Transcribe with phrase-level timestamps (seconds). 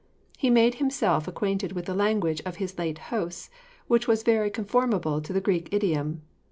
[0.35, 3.51] He had made himself acquainted with the language of his late hosts,
[3.85, 6.23] 'which was very conformable to the Greek idiom.